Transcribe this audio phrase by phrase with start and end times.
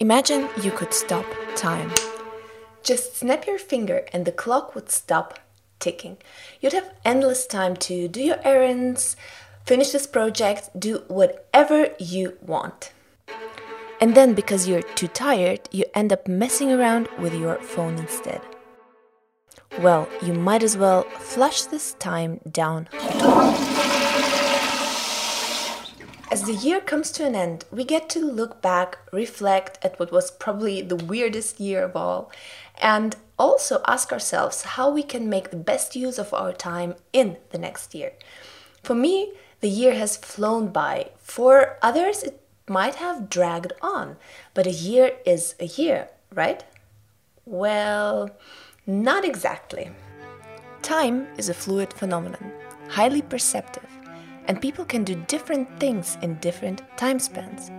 [0.00, 1.26] Imagine you could stop
[1.56, 1.92] time.
[2.82, 5.38] Just snap your finger and the clock would stop
[5.78, 6.16] ticking.
[6.58, 9.14] You'd have endless time to do your errands,
[9.66, 12.92] finish this project, do whatever you want.
[14.00, 18.40] And then, because you're too tired, you end up messing around with your phone instead.
[19.80, 22.88] Well, you might as well flush this time down.
[26.30, 30.12] As the year comes to an end, we get to look back, reflect at what
[30.12, 32.30] was probably the weirdest year of all,
[32.80, 37.36] and also ask ourselves how we can make the best use of our time in
[37.50, 38.12] the next year.
[38.84, 41.10] For me, the year has flown by.
[41.18, 44.16] For others, it might have dragged on.
[44.54, 46.62] But a year is a year, right?
[47.44, 48.30] Well,
[48.86, 49.90] not exactly.
[50.80, 52.52] Time is a fluid phenomenon,
[52.88, 53.99] highly perceptive
[54.50, 57.70] and people can do different things in different time spans.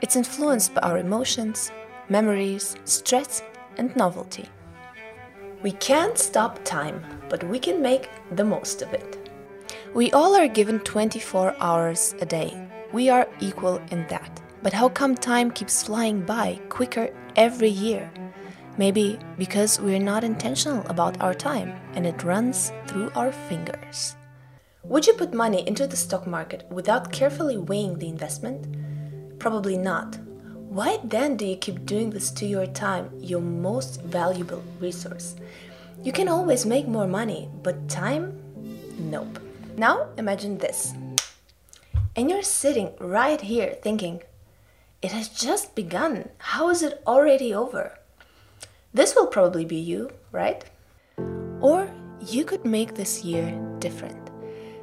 [0.00, 1.70] It's influenced by our emotions,
[2.08, 3.42] memories, stress,
[3.76, 4.46] and novelty.
[5.62, 9.30] We can't stop time, but we can make the most of it.
[9.92, 12.66] We all are given 24 hours a day.
[12.94, 14.40] We are equal in that.
[14.62, 18.10] But how come time keeps flying by quicker every year?
[18.78, 24.16] Maybe because we're not intentional about our time and it runs through our fingers.
[24.84, 28.66] Would you put money into the stock market without carefully weighing the investment?
[29.38, 30.18] Probably not.
[30.70, 35.36] Why then do you keep doing this to your time, your most valuable resource?
[36.02, 38.40] You can always make more money, but time?
[38.98, 39.38] Nope.
[39.76, 40.94] Now imagine this.
[42.16, 44.22] And you're sitting right here thinking,
[45.02, 46.30] it has just begun.
[46.38, 47.98] How is it already over?
[48.94, 50.64] This will probably be you, right?
[51.60, 51.90] Or
[52.26, 54.29] you could make this year different.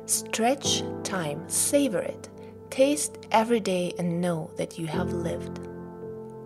[0.07, 2.29] Stretch time, savor it,
[2.69, 5.59] taste every day, and know that you have lived.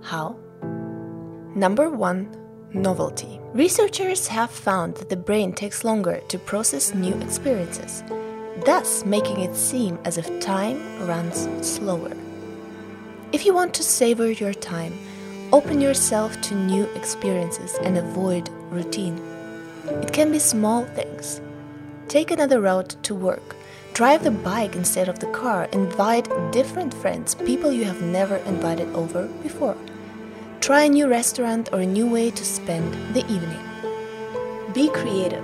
[0.02, 0.36] How?
[1.54, 2.36] Number one,
[2.73, 3.39] novelty.
[3.54, 8.04] Researchers have found that the brain takes longer to process new experiences,
[8.66, 12.17] thus making it seem as if time runs slower.
[13.32, 14.98] If you want to savor your time,
[15.54, 19.22] open yourself to new experiences and avoid routine.
[19.86, 21.42] It can be small things
[22.11, 23.55] Take another route to work.
[23.94, 25.70] Drive the bike instead of the car.
[25.72, 29.77] Invite different friends, people you have never invited over before.
[30.60, 33.64] Try a new restaurant or a new way to spend the evening.
[34.73, 35.42] Be creative.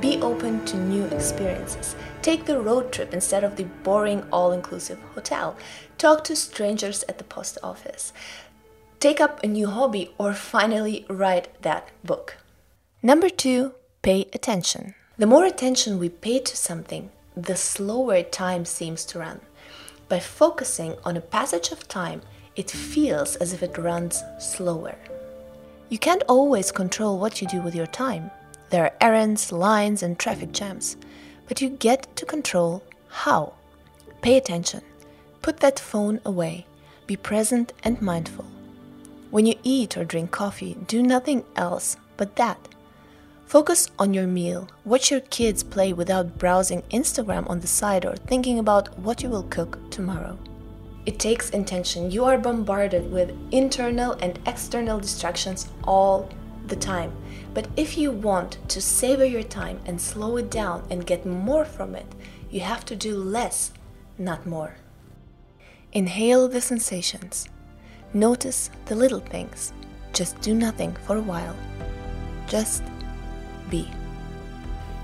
[0.00, 1.94] Be open to new experiences.
[2.20, 5.56] Take the road trip instead of the boring all inclusive hotel.
[5.98, 8.12] Talk to strangers at the post office.
[8.98, 12.38] Take up a new hobby or finally write that book.
[13.04, 14.96] Number two, pay attention.
[15.18, 19.40] The more attention we pay to something, the slower time seems to run.
[20.08, 22.22] By focusing on a passage of time,
[22.54, 24.94] it feels as if it runs slower.
[25.88, 28.30] You can't always control what you do with your time.
[28.70, 30.96] There are errands, lines, and traffic jams.
[31.48, 33.54] But you get to control how.
[34.22, 34.82] Pay attention.
[35.42, 36.64] Put that phone away.
[37.08, 38.44] Be present and mindful.
[39.32, 42.68] When you eat or drink coffee, do nothing else but that.
[43.48, 44.68] Focus on your meal.
[44.84, 49.30] Watch your kids play without browsing Instagram on the side or thinking about what you
[49.30, 50.38] will cook tomorrow.
[51.06, 52.10] It takes intention.
[52.10, 56.28] You are bombarded with internal and external distractions all
[56.66, 57.10] the time.
[57.54, 61.64] But if you want to savor your time and slow it down and get more
[61.64, 62.14] from it,
[62.50, 63.72] you have to do less,
[64.18, 64.76] not more.
[65.94, 67.48] Inhale the sensations.
[68.12, 69.72] Notice the little things.
[70.12, 71.56] Just do nothing for a while.
[72.46, 72.82] Just
[73.70, 73.88] be.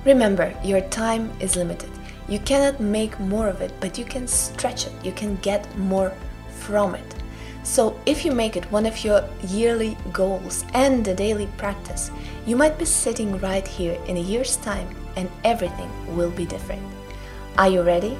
[0.04, 1.91] Remember, your time is limited.
[2.28, 4.92] You cannot make more of it, but you can stretch it.
[5.04, 6.12] You can get more
[6.50, 7.14] from it.
[7.62, 12.10] So, if you make it one of your yearly goals and a daily practice,
[12.47, 16.82] you might be sitting right here in a year's time and everything will be different.
[17.56, 18.19] Are you ready?